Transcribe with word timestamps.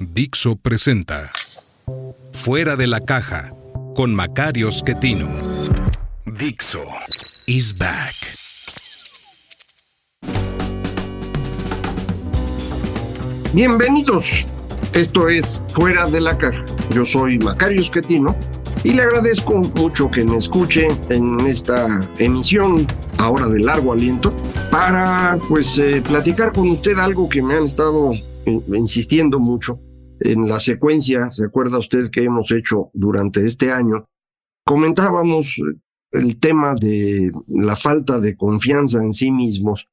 Dixo 0.00 0.56
presenta 0.56 1.30
Fuera 2.32 2.76
de 2.76 2.86
la 2.86 3.00
caja 3.00 3.52
con 3.94 4.14
Macario 4.14 4.70
Schettino. 4.70 5.28
Dixo 6.26 6.82
is 7.46 7.76
back. 7.78 8.14
Bienvenidos. 13.52 14.46
Esto 14.92 15.28
es 15.28 15.62
Fuera 15.74 16.06
de 16.06 16.20
la 16.20 16.36
Caja. 16.36 16.64
Yo 16.90 17.04
soy 17.04 17.38
Macario 17.38 17.84
Schettino 17.84 18.36
y 18.84 18.92
le 18.92 19.02
agradezco 19.02 19.58
mucho 19.58 20.10
que 20.10 20.24
me 20.24 20.36
escuche 20.36 20.88
en 21.08 21.40
esta 21.40 22.00
emisión 22.18 22.86
ahora 23.18 23.46
de 23.46 23.60
largo 23.60 23.92
aliento 23.92 24.32
para 24.70 25.38
pues 25.48 25.78
eh, 25.78 26.02
platicar 26.02 26.52
con 26.52 26.70
usted 26.70 26.98
algo 26.98 27.28
que 27.28 27.42
me 27.42 27.54
han 27.54 27.64
estado 27.64 28.14
insistiendo 28.46 29.38
mucho 29.38 29.80
en 30.20 30.48
la 30.48 30.60
secuencia, 30.60 31.30
se 31.30 31.44
acuerda 31.44 31.78
usted 31.78 32.10
que 32.10 32.24
hemos 32.24 32.50
hecho 32.52 32.90
durante 32.92 33.44
este 33.44 33.72
año, 33.72 34.08
comentábamos 34.64 35.56
el 36.12 36.38
tema 36.38 36.74
de 36.74 37.30
la 37.48 37.76
falta 37.76 38.20
de 38.20 38.36
confianza 38.36 39.02
en 39.02 39.12
sí 39.12 39.30
mismos 39.30 39.86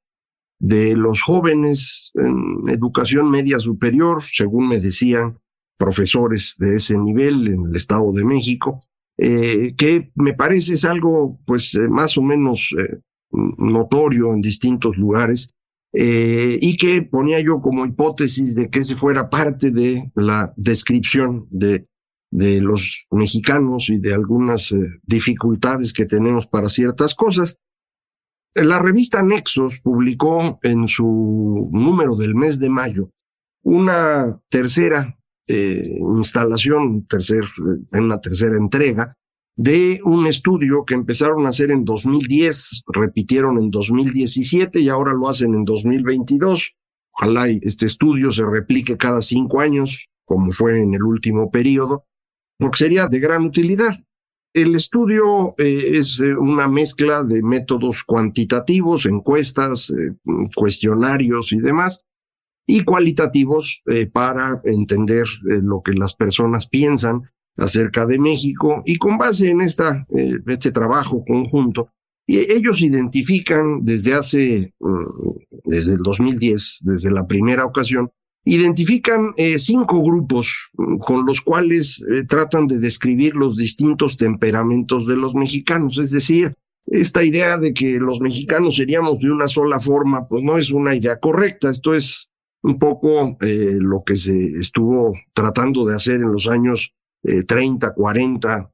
de 0.59 0.95
los 0.95 1.21
jóvenes 1.21 2.11
en 2.15 2.69
educación 2.69 3.31
media 3.31 3.59
superior, 3.59 4.21
según 4.21 4.67
me 4.67 4.79
decían 4.79 5.39
profesores 5.77 6.55
de 6.59 6.75
ese 6.75 6.97
nivel 6.97 7.47
en 7.47 7.67
el 7.67 7.75
Estado 7.75 8.11
de 8.11 8.25
México, 8.25 8.83
eh, 9.17 9.73
que 9.77 10.11
me 10.15 10.33
parece 10.33 10.73
es 10.73 10.85
algo 10.85 11.39
pues 11.45 11.73
eh, 11.75 11.87
más 11.87 12.17
o 12.17 12.21
menos 12.21 12.75
eh, 12.77 12.99
notorio 13.31 14.33
en 14.33 14.41
distintos 14.41 14.97
lugares 14.97 15.53
y 15.91 16.77
que 16.77 17.01
ponía 17.01 17.39
yo 17.39 17.59
como 17.61 17.85
hipótesis 17.85 18.55
de 18.55 18.69
que 18.69 18.79
ese 18.79 18.95
fuera 18.95 19.29
parte 19.29 19.71
de 19.71 20.11
la 20.15 20.53
descripción 20.55 21.47
de, 21.49 21.87
de 22.31 22.61
los 22.61 23.07
mexicanos 23.11 23.89
y 23.89 23.97
de 23.97 24.13
algunas 24.13 24.73
dificultades 25.03 25.93
que 25.93 26.05
tenemos 26.05 26.47
para 26.47 26.69
ciertas 26.69 27.15
cosas. 27.15 27.57
La 28.53 28.79
revista 28.79 29.21
Nexos 29.23 29.79
publicó 29.79 30.59
en 30.63 30.87
su 30.87 31.69
número 31.71 32.15
del 32.15 32.35
mes 32.35 32.59
de 32.59 32.69
mayo 32.69 33.11
una 33.63 34.39
tercera 34.49 35.17
eh, 35.47 35.83
instalación, 35.99 37.07
una 37.91 38.21
tercera 38.21 38.57
entrega 38.57 39.15
de 39.59 39.99
un 40.05 40.25
estudio 40.25 40.85
que 40.85 40.93
empezaron 40.93 41.45
a 41.45 41.49
hacer 41.49 41.69
en 41.69 41.83
2010, 41.83 42.83
repitieron 42.87 43.57
en 43.57 43.69
2017 43.69 44.79
y 44.79 44.87
ahora 44.87 45.11
lo 45.11 45.27
hacen 45.27 45.53
en 45.53 45.65
2022. 45.65 46.77
Ojalá 47.11 47.49
este 47.49 47.85
estudio 47.85 48.31
se 48.31 48.45
replique 48.45 48.95
cada 48.95 49.21
cinco 49.21 49.59
años, 49.59 50.07
como 50.23 50.53
fue 50.53 50.79
en 50.79 50.93
el 50.93 51.03
último 51.03 51.51
periodo, 51.51 52.05
porque 52.57 52.77
sería 52.77 53.07
de 53.07 53.19
gran 53.19 53.43
utilidad. 53.43 53.93
El 54.53 54.75
estudio 54.75 55.55
eh, 55.57 55.97
es 55.97 56.21
eh, 56.21 56.33
una 56.37 56.69
mezcla 56.69 57.25
de 57.25 57.43
métodos 57.43 58.05
cuantitativos, 58.05 59.05
encuestas, 59.05 59.93
cuestionarios 60.55 61.51
y 61.51 61.59
demás, 61.59 62.05
y 62.69 62.83
cualitativos 62.83 63.81
eh, 63.87 64.05
para 64.05 64.61
entender 64.63 65.25
eh, 65.49 65.59
lo 65.63 65.81
que 65.81 65.93
las 65.93 66.15
personas 66.15 66.67
piensan 66.69 67.23
acerca 67.59 68.05
de 68.05 68.19
México 68.19 68.81
y 68.85 68.97
con 68.97 69.17
base 69.17 69.49
en 69.49 69.61
esta, 69.61 70.05
eh, 70.15 70.39
este 70.47 70.71
trabajo 70.71 71.23
conjunto, 71.25 71.89
y 72.25 72.37
ellos 72.37 72.81
identifican 72.81 73.83
desde 73.83 74.13
hace, 74.13 74.73
mm, 74.79 75.65
desde 75.65 75.93
el 75.93 75.99
2010, 75.99 76.79
desde 76.81 77.11
la 77.11 77.25
primera 77.25 77.65
ocasión, 77.65 78.11
identifican 78.45 79.33
cinco 79.57 80.01
grupos 80.01 80.69
mm, 80.73 80.97
con 80.97 81.25
los 81.25 81.41
cuales 81.41 82.03
tratan 82.27 82.67
de 82.67 82.79
describir 82.79 83.35
los 83.35 83.57
distintos 83.57 84.17
temperamentos 84.17 85.05
de 85.05 85.17
los 85.17 85.35
mexicanos, 85.35 85.97
es 85.97 86.11
decir, 86.11 86.55
esta 86.91 87.23
idea 87.23 87.57
de 87.57 87.73
que 87.73 87.99
los 87.99 88.19
mexicanos 88.21 88.75
seríamos 88.75 89.19
de 89.19 89.31
una 89.31 89.47
sola 89.47 89.79
forma, 89.79 90.27
pues 90.27 90.43
no 90.43 90.57
es 90.57 90.71
una 90.71 90.95
idea 90.95 91.17
correcta, 91.19 91.69
esto 91.69 91.93
es 91.93 92.29
un 92.61 92.79
poco 92.79 93.37
eh, 93.41 93.77
lo 93.79 94.03
que 94.03 94.15
se 94.15 94.47
estuvo 94.59 95.13
tratando 95.33 95.85
de 95.85 95.95
hacer 95.95 96.15
en 96.15 96.31
los 96.31 96.47
años 96.47 96.93
eh, 97.23 97.43
30, 97.43 97.93
40, 97.93 98.71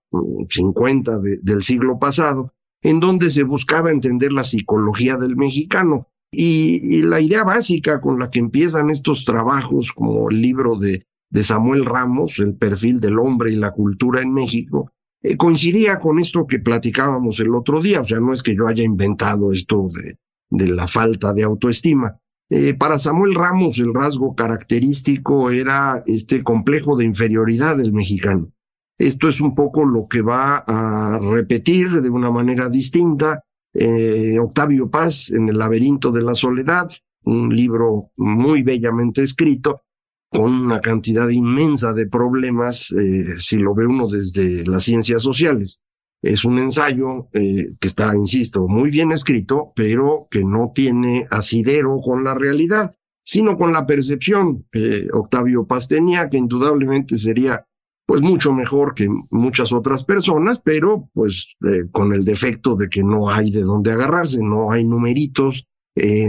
50 0.49 1.19
del 1.41 1.63
siglo 1.63 1.99
pasado, 1.99 2.53
en 2.81 2.99
donde 2.99 3.29
se 3.29 3.43
buscaba 3.43 3.91
entender 3.91 4.31
la 4.31 4.43
psicología 4.43 5.17
del 5.17 5.35
mexicano. 5.35 6.07
Y, 6.31 7.01
la 7.01 7.21
idea 7.21 7.43
básica 7.43 8.01
con 8.01 8.19
la 8.19 8.29
que 8.29 8.39
empiezan 8.39 8.89
estos 8.89 9.25
trabajos, 9.25 9.91
como 9.93 10.29
el 10.29 10.41
libro 10.41 10.75
de, 10.75 11.07
de 11.29 11.43
Samuel 11.43 11.85
Ramos, 11.85 12.39
El 12.39 12.55
perfil 12.55 12.99
del 12.99 13.19
hombre 13.19 13.51
y 13.51 13.55
la 13.55 13.71
cultura 13.71 14.21
en 14.21 14.33
México, 14.33 14.91
eh, 15.23 15.37
coincidía 15.37 15.99
con 15.99 16.19
esto 16.19 16.45
que 16.45 16.59
platicábamos 16.59 17.39
el 17.39 17.55
otro 17.55 17.81
día. 17.81 18.01
O 18.01 18.05
sea, 18.05 18.19
no 18.19 18.33
es 18.33 18.43
que 18.43 18.55
yo 18.55 18.67
haya 18.67 18.83
inventado 18.83 19.51
esto 19.51 19.87
de, 19.89 20.17
de 20.49 20.67
la 20.67 20.87
falta 20.87 21.33
de 21.33 21.43
autoestima, 21.43 22.19
eh, 22.49 22.73
para 22.75 22.99
Samuel 22.99 23.35
Ramos 23.35 23.79
el 23.79 23.93
rasgo 23.93 24.35
característico 24.35 25.49
era 25.49 26.03
este 26.05 26.43
complejo 26.43 26.95
de 26.95 27.05
inferioridad 27.05 27.77
del 27.77 27.91
mexicano. 27.91 28.51
Esto 28.97 29.27
es 29.27 29.41
un 29.41 29.55
poco 29.55 29.85
lo 29.85 30.07
que 30.07 30.21
va 30.21 30.63
a 30.65 31.19
repetir 31.19 32.01
de 32.01 32.09
una 32.09 32.31
manera 32.31 32.69
distinta 32.69 33.43
eh, 33.73 34.39
Octavio 34.39 34.89
Paz 34.89 35.31
en 35.31 35.49
El 35.49 35.57
laberinto 35.57 36.11
de 36.11 36.23
la 36.23 36.33
soledad, 36.33 36.89
un 37.23 37.53
libro 37.53 38.11
muy 38.15 38.63
bellamente 38.63 39.21
escrito, 39.21 39.81
con 40.29 40.53
una 40.53 40.79
cantidad 40.79 41.27
inmensa 41.27 41.93
de 41.93 42.07
problemas, 42.07 42.91
eh, 42.91 43.35
si 43.37 43.57
lo 43.57 43.75
ve 43.75 43.85
uno 43.85 44.07
desde 44.07 44.65
las 44.65 44.83
ciencias 44.83 45.23
sociales. 45.23 45.81
Es 46.25 46.43
un 46.43 46.57
ensayo 46.57 47.27
eh, 47.33 47.75
que 47.79 47.87
está, 47.87 48.15
insisto, 48.15 48.67
muy 48.67 48.89
bien 48.89 49.11
escrito, 49.11 49.71
pero 49.75 50.27
que 50.31 50.43
no 50.43 50.71
tiene 50.73 51.27
asidero 51.29 51.99
con 52.01 52.23
la 52.23 52.33
realidad, 52.33 52.95
sino 53.23 53.55
con 53.55 53.71
la 53.71 53.85
percepción. 53.85 54.65
Eh, 54.73 55.07
Octavio 55.13 55.67
Paz 55.67 55.87
tenía, 55.87 56.27
que 56.27 56.37
indudablemente 56.37 57.19
sería 57.19 57.67
pues 58.07 58.21
mucho 58.21 58.53
mejor 58.53 58.95
que 58.95 59.07
muchas 59.29 59.71
otras 59.71 60.03
personas, 60.03 60.59
pero 60.65 61.11
pues 61.13 61.45
eh, 61.63 61.83
con 61.91 62.11
el 62.11 62.25
defecto 62.25 62.75
de 62.75 62.89
que 62.89 63.03
no 63.03 63.29
hay 63.29 63.51
de 63.51 63.61
dónde 63.61 63.91
agarrarse, 63.91 64.41
no 64.41 64.71
hay 64.71 64.83
numeritos, 64.83 65.67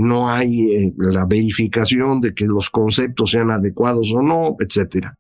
no 0.01 0.29
hay 0.29 0.95
la 0.97 1.27
verificación 1.27 2.21
de 2.21 2.35
que 2.35 2.47
los 2.47 2.71
conceptos 2.71 3.31
sean 3.31 3.51
adecuados 3.51 4.12
o 4.15 4.23
no, 4.23 4.55
etcétera. 4.61 5.19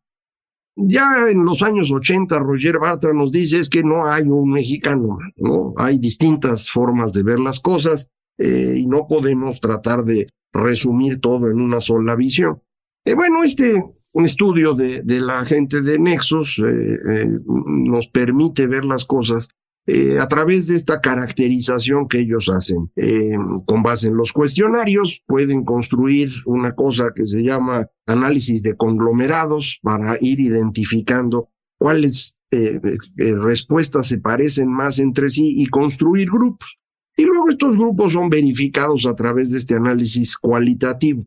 Ya 0.76 1.30
en 1.30 1.44
los 1.44 1.62
años 1.62 1.90
80, 1.90 2.38
Roger 2.38 2.78
Bartra 2.78 3.14
nos 3.14 3.32
dice 3.32 3.58
es 3.58 3.70
que 3.70 3.82
no 3.82 4.10
hay 4.10 4.24
un 4.24 4.50
mexicano, 4.50 5.16
¿no? 5.36 5.72
Hay 5.78 5.98
distintas 5.98 6.70
formas 6.70 7.14
de 7.14 7.22
ver 7.22 7.40
las 7.40 7.60
cosas 7.60 8.10
eh, 8.38 8.74
y 8.76 8.86
no 8.86 9.06
podemos 9.08 9.60
tratar 9.60 10.04
de 10.04 10.28
resumir 10.52 11.18
todo 11.20 11.50
en 11.50 11.62
una 11.62 11.80
sola 11.80 12.14
visión. 12.14 12.60
Eh, 13.06 13.14
bueno, 13.14 13.42
este 13.42 13.82
un 14.12 14.24
estudio 14.24 14.74
de, 14.74 15.02
de, 15.02 15.20
la 15.20 15.44
gente 15.44 15.82
de 15.82 15.98
Nexos 15.98 16.58
eh, 16.58 17.28
nos 17.46 18.08
permite 18.08 18.66
ver 18.66 18.84
las 18.84 19.04
cosas 19.04 19.50
eh, 19.88 20.18
a 20.18 20.26
través 20.26 20.66
de 20.66 20.74
esta 20.74 21.00
caracterización 21.00 22.08
que 22.08 22.18
ellos 22.18 22.48
hacen. 22.48 22.90
Eh, 22.96 23.36
con 23.64 23.84
base 23.84 24.08
en 24.08 24.16
los 24.16 24.32
cuestionarios, 24.32 25.22
pueden 25.26 25.64
construir 25.64 26.30
una 26.44 26.74
cosa 26.74 27.12
que 27.14 27.24
se 27.24 27.42
llama 27.42 27.88
análisis 28.04 28.62
de 28.62 28.76
conglomerados 28.76 29.78
para 29.82 30.18
ir 30.20 30.40
identificando 30.40 31.50
cuáles 31.78 32.36
eh, 32.50 32.80
respuestas 33.16 34.08
se 34.08 34.18
parecen 34.18 34.68
más 34.68 34.98
entre 34.98 35.28
sí 35.28 35.54
y 35.62 35.66
construir 35.66 36.30
grupos. 36.30 36.80
Y 37.16 37.24
luego 37.24 37.48
estos 37.48 37.76
grupos 37.76 38.12
son 38.14 38.28
verificados 38.28 39.06
a 39.06 39.14
través 39.14 39.52
de 39.52 39.58
este 39.58 39.74
análisis 39.74 40.36
cualitativo. 40.36 41.24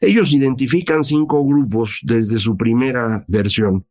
Ellos 0.00 0.32
identifican 0.32 1.02
cinco 1.02 1.44
grupos 1.44 2.00
desde 2.02 2.38
su 2.38 2.56
primera 2.56 3.24
versión 3.28 3.86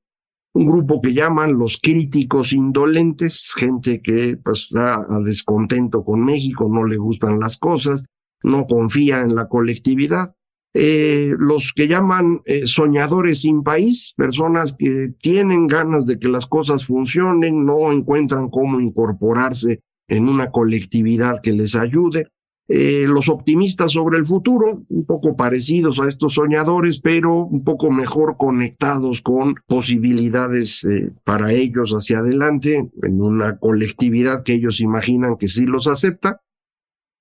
un 0.54 0.66
grupo 0.66 1.02
que 1.02 1.14
llaman 1.14 1.58
los 1.58 1.78
críticos 1.82 2.52
indolentes, 2.54 3.54
gente 3.56 4.02
que 4.02 4.38
pues 4.44 4.68
está 4.70 5.06
a 5.10 5.20
descontento 5.24 6.04
con 6.04 6.24
México, 6.26 6.70
no 6.70 6.86
le 6.86 6.98
gustan 6.98 7.40
las 7.40 7.58
cosas, 7.58 8.06
no 8.44 8.66
confía 8.66 9.22
en 9.22 9.36
la 9.36 9.48
colectividad. 9.48 10.34
eh, 10.74 11.34
los 11.38 11.74
que 11.76 11.90
llaman 11.90 12.42
eh, 12.46 12.66
soñadores 12.66 13.42
sin 13.42 13.62
país, 13.62 14.14
personas 14.16 14.74
que 14.78 15.10
tienen 15.20 15.68
ganas 15.68 16.06
de 16.06 16.18
que 16.18 16.30
las 16.30 16.46
cosas 16.46 16.86
funcionen, 16.86 17.66
no 17.66 17.92
encuentran 17.92 18.50
cómo 18.50 18.80
incorporarse 18.80 19.82
en 20.08 20.30
una 20.30 20.50
colectividad 20.50 21.42
que 21.42 21.52
les 21.52 21.76
ayude. 21.76 22.28
Eh, 22.74 23.06
los 23.08 23.28
optimistas 23.28 23.92
sobre 23.92 24.18
el 24.18 24.26
futuro, 24.26 24.84
un 24.88 25.06
poco 25.06 25.36
parecidos 25.36 26.00
a 26.00 26.08
estos 26.08 26.36
soñadores, 26.36 27.00
pero 27.00 27.44
un 27.44 27.64
poco 27.64 27.92
mejor 27.92 28.38
conectados 28.38 29.22
con 29.22 29.56
posibilidades 29.68 30.88
para 31.24 31.52
ellos 31.52 31.92
hacia 31.92 32.20
adelante, 32.20 32.90
en 33.04 33.22
una 33.22 33.58
colectividad 33.58 34.44
que 34.44 34.54
ellos 34.54 34.80
imaginan 34.80 35.38
que 35.38 35.48
sí 35.48 35.66
los 35.66 35.88
acepta. 35.88 36.42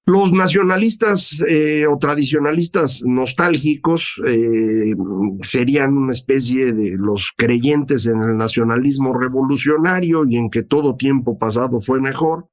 Los 0.06 0.32
nacionalistas 0.32 1.40
eh, 1.46 1.86
o 1.86 1.96
tradicionalistas 1.98 3.04
nostálgicos 3.06 4.20
eh, 4.26 4.94
serían 5.42 5.96
una 5.96 6.12
especie 6.12 6.72
de 6.72 6.96
los 6.98 7.32
creyentes 7.36 8.06
en 8.06 8.20
el 8.22 8.36
nacionalismo 8.36 9.16
revolucionario 9.16 10.24
y 10.26 10.36
en 10.36 10.50
que 10.50 10.62
todo 10.62 10.96
tiempo 10.96 11.38
pasado 11.38 11.80
fue 11.80 12.00
mejor. 12.00 12.48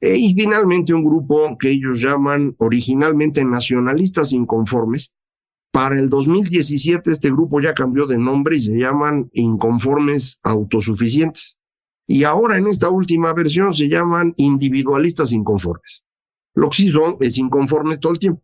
Eh, 0.00 0.16
y 0.16 0.34
finalmente 0.34 0.94
un 0.94 1.04
grupo 1.04 1.56
que 1.58 1.70
ellos 1.70 2.00
llaman 2.00 2.54
originalmente 2.58 3.44
nacionalistas 3.44 4.32
inconformes. 4.32 5.14
Para 5.72 5.98
el 5.98 6.08
2017 6.08 7.10
este 7.10 7.30
grupo 7.30 7.60
ya 7.60 7.74
cambió 7.74 8.06
de 8.06 8.18
nombre 8.18 8.56
y 8.56 8.62
se 8.62 8.76
llaman 8.76 9.30
inconformes 9.32 10.40
autosuficientes. 10.42 11.58
Y 12.08 12.24
ahora 12.24 12.56
en 12.56 12.66
esta 12.66 12.90
última 12.90 13.32
versión 13.32 13.72
se 13.72 13.88
llaman 13.88 14.34
individualistas 14.36 15.32
inconformes. 15.32 16.04
Lo 16.54 16.70
que 16.70 16.76
sí 16.76 16.90
son 16.90 17.16
es 17.20 17.38
inconformes 17.38 18.00
todo 18.00 18.12
el 18.14 18.18
tiempo, 18.18 18.42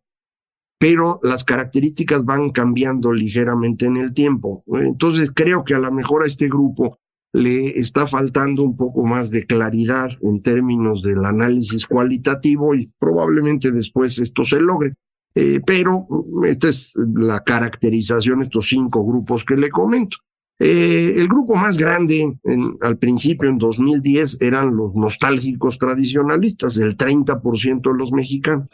pero 0.78 1.18
las 1.24 1.42
características 1.42 2.24
van 2.24 2.50
cambiando 2.50 3.12
ligeramente 3.12 3.86
en 3.86 3.96
el 3.96 4.14
tiempo. 4.14 4.62
Entonces 4.68 5.32
creo 5.32 5.64
que 5.64 5.74
a 5.74 5.80
lo 5.80 5.90
mejor 5.90 6.24
este 6.24 6.48
grupo 6.48 7.00
le 7.36 7.78
está 7.78 8.06
faltando 8.06 8.62
un 8.62 8.76
poco 8.76 9.04
más 9.04 9.30
de 9.30 9.44
claridad 9.44 10.08
en 10.22 10.40
términos 10.40 11.02
del 11.02 11.22
análisis 11.22 11.86
cualitativo 11.86 12.74
y 12.74 12.90
probablemente 12.98 13.70
después 13.72 14.18
esto 14.18 14.42
se 14.42 14.58
logre. 14.58 14.94
Eh, 15.34 15.60
pero 15.66 16.08
esta 16.44 16.70
es 16.70 16.94
la 16.96 17.44
caracterización, 17.44 18.42
estos 18.42 18.68
cinco 18.68 19.04
grupos 19.04 19.44
que 19.44 19.54
le 19.54 19.68
comento. 19.68 20.16
Eh, 20.58 21.12
el 21.16 21.28
grupo 21.28 21.56
más 21.56 21.76
grande 21.76 22.38
al 22.80 22.96
principio, 22.96 23.50
en 23.50 23.58
2010, 23.58 24.40
eran 24.40 24.74
los 24.74 24.94
nostálgicos 24.94 25.78
tradicionalistas, 25.78 26.78
el 26.78 26.96
30% 26.96 27.92
de 27.92 27.98
los 27.98 28.12
mexicanos. 28.12 28.68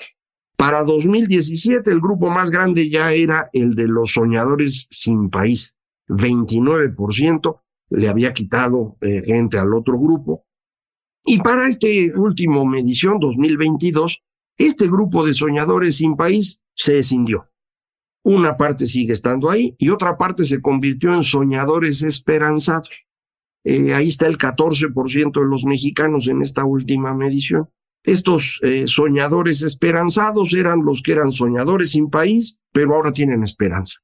Para 0.57 0.85
2017, 0.85 1.91
el 1.91 2.01
grupo 2.01 2.31
más 2.31 2.53
grande 2.53 2.89
ya 2.89 3.13
era 3.13 3.49
el 3.53 3.75
de 3.75 3.89
los 3.89 4.13
soñadores 4.13 4.87
sin 4.93 5.31
país, 5.31 5.77
29%, 6.07 7.59
le 7.95 8.09
había 8.09 8.33
quitado 8.33 8.97
eh, 9.01 9.23
gente 9.25 9.59
al 9.59 9.75
otro 9.75 9.99
grupo. 9.99 10.45
Y 11.25 11.39
para 11.39 11.69
este 11.69 12.13
último 12.17 12.67
medición, 12.67 13.19
2022, 13.21 14.23
este 14.59 14.87
grupo 14.87 15.25
de 15.25 15.35
soñadores 15.35 15.97
sin 15.97 16.17
país 16.17 16.61
se 16.75 16.99
escindió. 16.99 17.49
Una 18.25 18.57
parte 18.57 18.87
sigue 18.87 19.13
estando 19.13 19.51
ahí 19.51 19.75
y 19.79 19.91
otra 19.91 20.17
parte 20.17 20.45
se 20.45 20.61
convirtió 20.61 21.13
en 21.15 21.23
soñadores 21.23 22.03
esperanzados. 22.03 22.89
Eh, 23.65 23.95
ahí 23.95 24.09
está 24.09 24.27
el 24.27 24.39
14% 24.39 25.41
de 25.41 25.47
los 25.47 25.65
mexicanos 25.65 26.29
en 26.29 26.43
esta 26.43 26.65
última 26.65 27.15
medición. 27.15 27.69
Estos 28.05 28.59
eh, 28.63 28.85
soñadores 28.87 29.63
esperanzados 29.63 30.55
eran 30.55 30.83
los 30.85 31.03
que 31.03 31.13
eran 31.13 31.31
soñadores 31.31 31.91
sin 31.93 32.11
país, 32.11 32.59
pero 32.73 32.95
ahora 32.95 33.13
tienen 33.13 33.45
esperanza. 33.45 34.01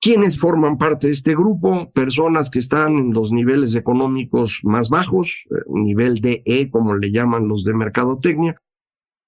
¿Quiénes 0.00 0.38
forman 0.38 0.78
parte 0.78 1.08
de 1.08 1.12
este 1.12 1.34
grupo? 1.34 1.90
Personas 1.90 2.50
que 2.50 2.60
están 2.60 2.98
en 2.98 3.10
los 3.12 3.32
niveles 3.32 3.74
económicos 3.74 4.60
más 4.62 4.90
bajos, 4.90 5.46
eh, 5.50 5.54
nivel 5.68 6.20
DE, 6.20 6.68
como 6.70 6.94
le 6.94 7.10
llaman 7.10 7.48
los 7.48 7.64
de 7.64 7.74
mercadotecnia, 7.74 8.60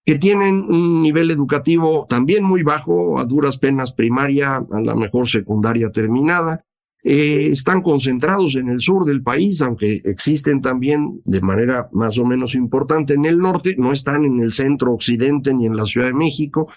que 0.05 0.19
tienen 0.19 0.63
un 0.63 1.03
nivel 1.03 1.31
educativo 1.33 2.07
también 2.09 2.45
muy 2.45 2.63
bajo, 2.63 3.19
a 3.19 3.25
duras 3.25 3.59
penas 3.59 3.93
primaria, 3.93 4.57
a 4.57 4.81
la 4.81 4.95
mejor 4.95 5.29
secundaria 5.29 5.91
terminada. 5.91 6.65
Eh, 7.03 7.49
están 7.51 7.83
concentrados 7.83 8.55
en 8.55 8.69
el 8.69 8.81
sur 8.81 9.05
del 9.05 9.23
país, 9.23 9.63
aunque 9.63 10.03
existen 10.05 10.61
también 10.61 11.21
de 11.25 11.41
manera 11.41 11.89
más 11.93 12.19
o 12.19 12.25
menos 12.25 12.55
importante 12.55 13.15
en 13.15 13.25
el 13.25 13.39
norte, 13.39 13.75
no 13.77 13.93
están 13.93 14.25
en 14.25 14.39
el 14.39 14.53
centro 14.53 14.93
occidente 14.93 15.53
ni 15.53 15.67
en 15.67 15.77
la 15.77 15.87
Ciudad 15.87 16.09
de 16.09 16.15
México. 16.15 16.69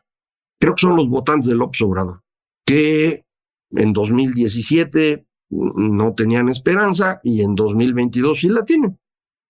Creo 0.60 0.76
que 0.76 0.82
son 0.82 0.96
los 0.96 1.10
votantes 1.10 1.48
del 1.50 1.58
López 1.58 1.82
Obrador, 1.82 2.22
que 2.66 3.23
en 3.76 3.94
2017 3.94 5.26
no 5.50 6.14
tenían 6.14 6.50
esperanza 6.50 7.20
y 7.24 7.42
en 7.42 7.56
2022 7.56 8.40
sí 8.40 8.50
la 8.50 8.66
tienen. 8.66 9.00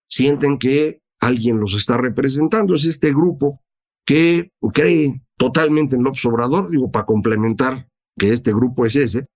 Sienten 0.09 0.57
que 0.57 1.01
alguien 1.19 1.59
los 1.59 1.75
está 1.75 1.97
representando, 1.97 2.73
es 2.75 2.85
este 2.85 3.11
grupo 3.11 3.61
que 4.05 4.51
cree 4.73 5.21
totalmente 5.37 5.95
en 5.95 6.03
López 6.03 6.25
Obrador, 6.25 6.69
digo, 6.69 6.91
para 6.91 7.05
complementar 7.05 7.87
que 8.17 8.31
este 8.31 8.53
grupo 8.53 8.85
es 8.85 8.95
ese, 8.95 9.27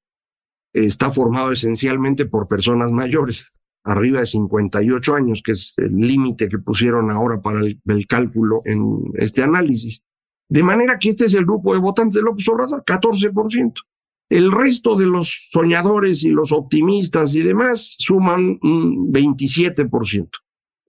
está 0.74 1.10
formado 1.10 1.52
esencialmente 1.52 2.26
por 2.26 2.48
personas 2.48 2.92
mayores, 2.92 3.54
arriba 3.84 4.20
de 4.20 4.26
58 4.26 5.16
años, 5.16 5.42
que 5.44 5.54
es 5.54 5.74
el 5.78 5.96
límite 5.96 6.50
que 6.50 6.60
pusieron 6.60 7.10
ahora 7.10 7.42
para 7.42 7.60
el, 7.62 8.08
cálculo 8.08 8.62
en 8.66 9.02
este 9.16 9.42
análisis. 9.42 10.04
De 10.50 10.64
manera 10.64 11.00
que 11.00 11.10
este 11.10 11.26
es 11.26 11.34
el 11.34 11.46
grupo 11.46 11.74
de 11.74 11.80
votantes 11.80 12.16
de 12.16 12.22
López 12.22 12.48
Obrador, 12.50 12.84
14%. 12.84 13.74
El 14.30 14.52
resto 14.52 14.96
de 14.96 15.06
los 15.06 15.48
soñadores 15.52 16.24
y 16.24 16.30
los 16.30 16.52
optimistas 16.52 17.34
y 17.36 17.42
demás 17.44 17.96
suman 17.98 18.60
un 18.62 19.12
27%. 19.12 20.30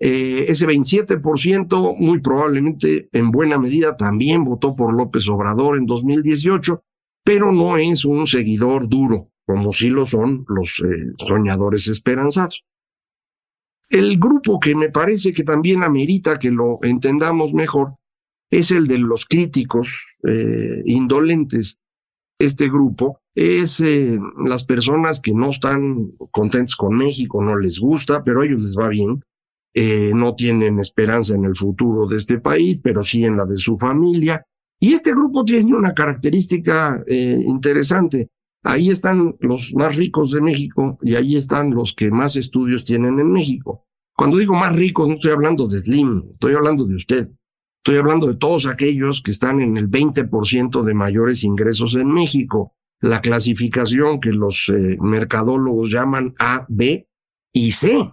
Eh, 0.01 0.47
ese 0.49 0.67
27% 0.67 1.97
muy 1.99 2.21
probablemente 2.21 3.09
en 3.13 3.31
buena 3.31 3.59
medida 3.59 3.97
también 3.97 4.45
votó 4.45 4.77
por 4.77 4.97
López 4.97 5.29
Obrador 5.29 5.77
en 5.77 5.87
2018, 5.87 6.83
pero 7.25 7.53
no 7.53 7.77
es 7.77 8.05
un 8.05 8.27
seguidor 8.27 8.89
duro, 8.89 9.31
como 9.45 9.73
sí 9.73 9.91
lo 9.91 10.07
son 10.07 10.45
los 10.49 10.81
eh, 10.81 11.13
soñadores 11.19 11.89
esperanzados. 11.89 12.65
El 13.89 14.19
grupo 14.19 14.61
que 14.61 14.75
me 14.75 14.91
parece 14.91 15.33
que 15.33 15.45
también 15.45 15.83
amerita 15.83 16.39
que 16.39 16.51
lo 16.51 16.79
entendamos 16.83 17.55
mejor 17.55 17.95
es 18.51 18.71
el 18.71 18.87
de 18.87 18.99
los 18.99 19.25
críticos 19.27 20.17
eh, 20.27 20.83
indolentes. 20.85 21.81
Este 22.39 22.69
grupo 22.69 23.21
es 23.39 23.83
las 24.45 24.65
personas 24.65 25.21
que 25.21 25.33
no 25.33 25.51
están 25.51 26.13
contentos 26.31 26.77
con 26.77 26.97
México, 26.97 27.43
no 27.43 27.57
les 27.57 27.79
gusta, 27.79 28.25
pero 28.25 28.41
a 28.41 28.47
ellos 28.47 28.63
les 28.63 28.77
va 28.77 28.89
bien 28.89 29.23
eh, 29.81 30.13
no 30.13 30.35
tienen 30.35 30.81
esperanza 30.81 31.37
en 31.37 31.45
el 31.45 31.55
futuro 31.55 32.07
de 32.09 32.17
este 32.17 32.41
país, 32.41 32.81
pero 32.83 33.05
sí 33.05 33.25
en 33.25 33.37
la 33.37 33.45
de 33.45 33.57
su 33.57 33.77
familia. 33.77 34.45
Y 34.81 34.93
este 34.93 35.13
grupo 35.13 35.45
tiene 35.45 35.73
una 35.73 35.95
característica 35.95 37.03
eh, 37.07 37.41
interesante. 37.47 38.29
Ahí 38.65 38.91
están 38.91 39.37
los 39.41 39.73
más 39.75 39.95
ricos 39.95 40.33
de 40.33 40.41
México 40.41 40.99
y 41.03 41.15
ahí 41.15 41.37
están 41.37 41.71
los 41.71 41.95
que 41.95 42.11
más 42.11 42.35
estudios 42.35 42.85
tienen 42.85 43.21
en 43.21 43.31
México. 43.31 43.85
Cuando 44.17 44.39
digo 44.39 44.55
más 44.55 44.75
ricos, 44.75 45.07
no 45.07 45.15
estoy 45.15 45.31
hablando 45.31 45.69
de 45.69 45.81
Slim, 45.81 46.25
estoy 46.33 46.55
hablando 46.55 46.85
de 46.85 46.97
usted. 46.97 47.31
Estoy 47.77 47.99
hablando 47.99 48.27
de 48.27 48.35
todos 48.35 48.67
aquellos 48.67 49.23
que 49.23 49.31
están 49.31 49.61
en 49.61 49.77
el 49.77 49.89
20% 49.89 50.83
de 50.83 50.95
mayores 50.95 51.45
ingresos 51.45 51.95
en 51.95 52.09
México. 52.09 52.75
La 53.01 53.21
clasificación 53.21 54.21
que 54.21 54.33
los 54.33 54.69
eh, 54.69 54.97
mercadólogos 55.01 55.91
llaman 55.91 56.35
A, 56.39 56.67
B 56.69 57.09
y 57.53 57.73
C 57.73 58.13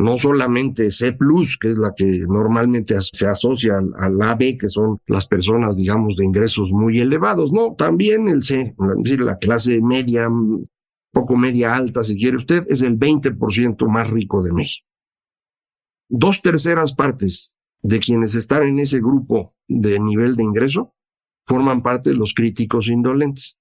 no 0.00 0.16
solamente 0.16 0.90
C+, 0.90 1.16
que 1.60 1.70
es 1.70 1.78
la 1.78 1.92
que 1.94 2.24
normalmente 2.26 2.96
se 3.00 3.26
asocia 3.26 3.78
al, 3.78 4.22
AB, 4.22 4.56
que 4.58 4.68
son 4.68 4.98
las 5.06 5.26
personas, 5.26 5.76
digamos, 5.76 6.16
de 6.16 6.24
ingresos 6.24 6.72
muy 6.72 6.98
elevados, 7.00 7.52
no, 7.52 7.74
también 7.74 8.28
el 8.28 8.42
C, 8.42 8.74
la 8.78 9.38
clase 9.38 9.80
media, 9.82 10.28
poco 11.12 11.36
media 11.36 11.76
alta, 11.76 12.02
si 12.02 12.16
quiere 12.16 12.38
usted, 12.38 12.64
es 12.68 12.82
el 12.82 12.98
20% 12.98 13.86
más 13.88 14.10
rico 14.10 14.42
de 14.42 14.52
México. 14.52 14.88
Dos 16.08 16.40
terceras 16.42 16.94
partes 16.94 17.56
de 17.82 18.00
quienes 18.00 18.34
están 18.34 18.62
en 18.64 18.78
ese 18.78 18.98
grupo 18.98 19.54
de 19.68 20.00
nivel 20.00 20.34
de 20.34 20.44
ingreso 20.44 20.94
forman 21.44 21.82
parte 21.82 22.10
de 22.10 22.16
los 22.16 22.34
críticos 22.34 22.88
indolentes. 22.88 23.59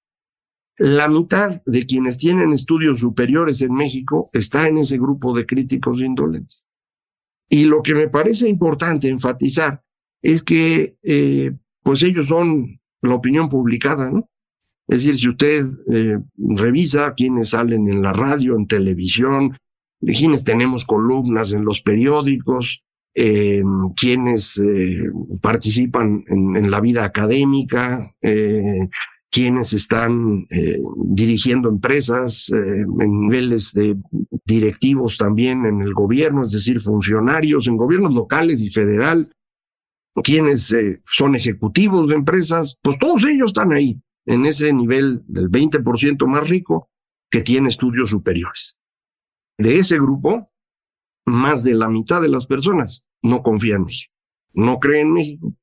La 0.79 1.09
mitad 1.09 1.61
de 1.65 1.85
quienes 1.85 2.17
tienen 2.17 2.53
estudios 2.53 2.99
superiores 2.99 3.61
en 3.61 3.73
México 3.73 4.29
está 4.31 4.65
en 4.69 4.77
ese 4.77 4.97
grupo 4.97 5.35
de 5.35 5.45
críticos 5.45 5.99
indolentes. 5.99 6.65
Y 7.49 7.65
lo 7.65 7.83
que 7.83 7.93
me 7.93 8.07
parece 8.07 8.47
importante 8.47 9.09
enfatizar 9.09 9.83
es 10.21 10.41
que, 10.41 10.95
eh, 11.03 11.51
pues 11.83 12.01
ellos 12.03 12.27
son 12.27 12.79
la 13.01 13.15
opinión 13.15 13.49
publicada, 13.49 14.09
¿no? 14.09 14.29
Es 14.87 15.03
decir, 15.03 15.17
si 15.17 15.27
usted 15.27 15.65
eh, 15.91 16.17
revisa 16.37 17.13
quienes 17.13 17.49
salen 17.49 17.89
en 17.89 18.01
la 18.01 18.13
radio, 18.13 18.55
en 18.55 18.65
televisión, 18.65 19.57
quienes 19.99 20.45
tenemos 20.45 20.85
columnas 20.85 21.51
en 21.51 21.65
los 21.65 21.81
periódicos, 21.81 22.85
eh, 23.15 23.63
quienes 23.97 24.61
participan 25.41 26.23
en, 26.27 26.55
en, 26.55 26.71
la 26.71 26.79
vida 26.79 27.03
académica, 27.03 28.15
quienes 29.31 29.73
están 29.73 30.47
eh, 30.49 30.79
dirigiendo 30.97 31.69
empresas 31.69 32.51
eh, 32.51 32.81
en 32.99 33.21
niveles 33.21 33.73
de 33.73 33.95
directivos 34.45 35.17
también 35.17 35.65
en 35.65 35.81
el 35.81 35.93
gobierno, 35.93 36.43
es 36.43 36.51
decir, 36.51 36.81
funcionarios 36.81 37.67
en 37.67 37.77
gobiernos 37.77 38.13
locales 38.13 38.61
y 38.61 38.71
federal, 38.71 39.31
quienes 40.23 40.71
eh, 40.73 41.01
son 41.05 41.35
ejecutivos 41.35 42.07
de 42.07 42.15
empresas, 42.15 42.77
pues 42.81 42.97
todos 42.99 43.23
ellos 43.25 43.51
están 43.51 43.71
ahí, 43.71 44.01
en 44.25 44.45
ese 44.45 44.73
nivel 44.73 45.21
del 45.27 45.49
20% 45.49 46.25
más 46.27 46.49
rico 46.49 46.89
que 47.29 47.41
tiene 47.41 47.69
estudios 47.69 48.09
superiores. 48.09 48.79
De 49.57 49.77
ese 49.77 49.97
grupo, 49.97 50.51
más 51.25 51.63
de 51.63 51.75
la 51.75 51.89
mitad 51.89 52.21
de 52.21 52.29
las 52.29 52.47
personas 52.47 53.05
no 53.21 53.43
confían 53.43 53.81
en 53.81 53.85
México, 53.85 54.13
no 54.53 54.79
creen 54.79 55.07
en 55.07 55.13
México, 55.13 55.53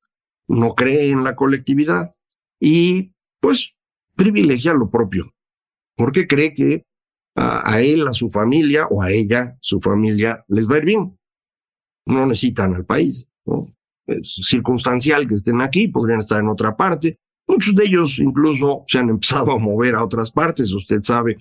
no 0.47 0.75
creen 0.75 1.19
en 1.19 1.23
la 1.25 1.35
colectividad 1.35 2.13
y 2.59 3.13
pues 3.39 3.75
privilegia 4.15 4.73
lo 4.73 4.89
propio, 4.89 5.33
porque 5.95 6.27
cree 6.27 6.53
que 6.53 6.85
a, 7.37 7.79
él, 7.79 8.07
a 8.07 8.13
su 8.13 8.31
familia 8.31 8.87
o 8.87 9.01
a 9.01 9.11
ella, 9.11 9.55
su 9.61 9.79
familia, 9.79 10.43
les 10.47 10.67
va 10.69 10.75
a 10.75 10.77
ir 10.79 10.85
bien. 10.85 11.19
No 12.07 12.25
necesitan 12.25 12.73
al 12.73 12.85
país. 12.85 13.29
Es 14.07 14.39
circunstancial 14.41 15.27
que 15.27 15.35
estén 15.35 15.61
aquí, 15.61 15.87
podrían 15.87 16.19
estar 16.19 16.39
en 16.39 16.47
otra 16.47 16.75
parte. 16.75 17.19
Muchos 17.47 17.75
de 17.75 17.85
ellos 17.85 18.17
incluso 18.19 18.83
se 18.87 18.97
han 18.97 19.09
empezado 19.11 19.51
a 19.51 19.59
mover 19.59 19.95
a 19.95 20.03
otras 20.03 20.31
partes. 20.31 20.73
Usted 20.73 21.01
sabe, 21.01 21.37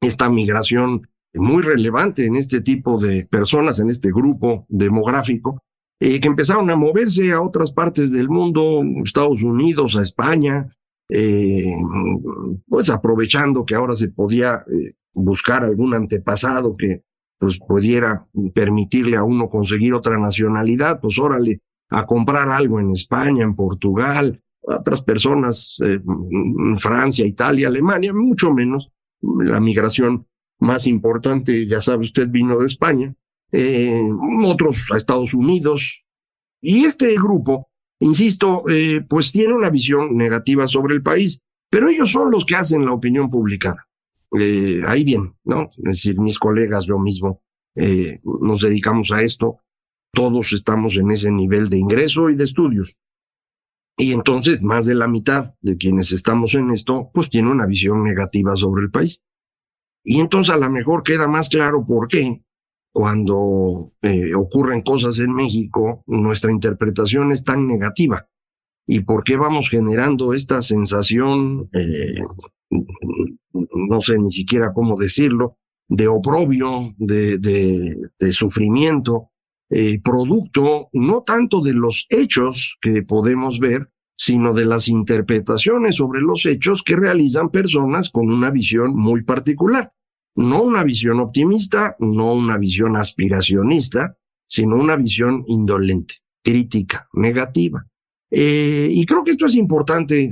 esta 0.00 0.28
migración 0.28 1.08
muy 1.34 1.62
relevante 1.62 2.26
en 2.26 2.36
este 2.36 2.60
tipo 2.60 2.98
de 2.98 3.26
personas, 3.26 3.80
en 3.80 3.90
este 3.90 4.10
grupo 4.10 4.66
demográfico, 4.68 5.62
eh, 6.00 6.20
que 6.20 6.28
empezaron 6.28 6.68
a 6.70 6.76
moverse 6.76 7.32
a 7.32 7.40
otras 7.40 7.72
partes 7.72 8.12
del 8.12 8.28
mundo, 8.28 8.82
Estados 9.02 9.42
Unidos, 9.42 9.96
a 9.96 10.02
España, 10.02 10.75
eh, 11.08 11.76
pues 12.66 12.90
aprovechando 12.90 13.64
que 13.64 13.74
ahora 13.74 13.92
se 13.94 14.08
podía 14.08 14.64
eh, 14.72 14.94
buscar 15.12 15.64
algún 15.64 15.94
antepasado 15.94 16.76
que 16.76 17.02
pues 17.38 17.58
pudiera 17.58 18.26
permitirle 18.54 19.16
a 19.16 19.22
uno 19.22 19.48
conseguir 19.48 19.92
otra 19.92 20.18
nacionalidad, 20.18 21.00
pues 21.00 21.18
órale, 21.18 21.60
a 21.90 22.06
comprar 22.06 22.48
algo 22.48 22.80
en 22.80 22.90
España, 22.90 23.44
en 23.44 23.54
Portugal, 23.54 24.42
otras 24.62 25.02
personas, 25.02 25.76
eh, 25.84 26.00
en 26.02 26.76
Francia, 26.78 27.26
Italia, 27.26 27.68
Alemania, 27.68 28.12
mucho 28.12 28.52
menos. 28.52 28.90
La 29.20 29.60
migración 29.60 30.26
más 30.58 30.86
importante, 30.86 31.66
ya 31.66 31.80
sabe 31.80 32.04
usted, 32.04 32.28
vino 32.30 32.58
de 32.58 32.66
España, 32.66 33.14
otros 34.44 34.86
a 34.92 34.96
Estados 34.96 35.34
Unidos. 35.34 36.04
Y 36.60 36.84
este 36.84 37.14
grupo 37.14 37.68
insisto, 38.00 38.68
eh, 38.68 39.02
pues 39.08 39.32
tiene 39.32 39.54
una 39.54 39.70
visión 39.70 40.16
negativa 40.16 40.66
sobre 40.66 40.94
el 40.94 41.02
país, 41.02 41.40
pero 41.70 41.88
ellos 41.88 42.10
son 42.10 42.30
los 42.30 42.44
que 42.44 42.56
hacen 42.56 42.84
la 42.84 42.92
opinión 42.92 43.30
pública. 43.30 43.86
Eh, 44.38 44.82
ahí 44.86 45.04
bien, 45.04 45.34
¿no? 45.44 45.64
Es 45.64 45.82
decir, 45.82 46.20
mis 46.20 46.38
colegas, 46.38 46.86
yo 46.86 46.98
mismo, 46.98 47.42
eh, 47.74 48.20
nos 48.24 48.62
dedicamos 48.62 49.12
a 49.12 49.22
esto, 49.22 49.60
todos 50.12 50.52
estamos 50.52 50.96
en 50.96 51.10
ese 51.10 51.30
nivel 51.30 51.68
de 51.68 51.78
ingreso 51.78 52.30
y 52.30 52.36
de 52.36 52.44
estudios. 52.44 52.96
Y 53.98 54.12
entonces, 54.12 54.60
más 54.62 54.86
de 54.86 54.94
la 54.94 55.08
mitad 55.08 55.54
de 55.62 55.76
quienes 55.76 56.12
estamos 56.12 56.54
en 56.54 56.70
esto, 56.70 57.10
pues 57.14 57.30
tiene 57.30 57.50
una 57.50 57.66
visión 57.66 58.04
negativa 58.04 58.54
sobre 58.56 58.82
el 58.82 58.90
país. 58.90 59.22
Y 60.04 60.20
entonces 60.20 60.54
a 60.54 60.58
lo 60.58 60.70
mejor 60.70 61.02
queda 61.02 61.26
más 61.26 61.48
claro 61.48 61.84
por 61.84 62.08
qué 62.08 62.45
cuando 62.96 63.92
eh, 64.00 64.34
ocurren 64.34 64.80
cosas 64.80 65.20
en 65.20 65.30
México, 65.34 66.02
nuestra 66.06 66.50
interpretación 66.50 67.30
es 67.30 67.44
tan 67.44 67.68
negativa. 67.68 68.26
¿Y 68.86 69.00
por 69.00 69.22
qué 69.22 69.36
vamos 69.36 69.68
generando 69.68 70.32
esta 70.32 70.62
sensación, 70.62 71.68
eh, 71.74 72.22
no 72.70 74.00
sé 74.00 74.18
ni 74.18 74.30
siquiera 74.30 74.72
cómo 74.72 74.96
decirlo, 74.96 75.58
de 75.86 76.08
oprobio, 76.08 76.80
de, 76.96 77.36
de, 77.36 78.32
sufrimiento, 78.32 79.28
eh, 79.68 80.00
producto 80.02 80.88
no 80.94 81.22
tanto 81.22 81.60
de 81.60 81.74
los 81.74 82.06
hechos 82.08 82.78
que 82.80 83.02
podemos 83.02 83.60
ver, 83.60 83.90
sino 84.16 84.54
de 84.54 84.64
las 84.64 84.88
interpretaciones 84.88 85.96
sobre 85.96 86.22
los 86.22 86.46
hechos 86.46 86.82
que 86.82 86.96
realizan 86.96 87.50
personas 87.50 88.08
con 88.08 88.30
una 88.30 88.48
visión 88.48 88.96
muy 88.96 89.22
particular 89.22 89.92
no 90.36 90.62
una 90.62 90.84
visión 90.84 91.20
optimista, 91.20 91.96
no 91.98 92.34
una 92.34 92.58
visión 92.58 92.96
aspiracionista, 92.96 94.16
sino 94.48 94.76
una 94.76 94.96
visión 94.96 95.44
indolente, 95.46 96.16
crítica, 96.42 97.08
negativa. 97.14 97.86
Eh, 98.30 98.88
y 98.90 99.06
creo 99.06 99.24
que 99.24 99.32
esto 99.32 99.46
es 99.46 99.54
importante 99.54 100.30